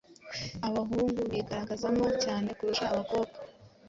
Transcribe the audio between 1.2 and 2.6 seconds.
bigaragazamo cyane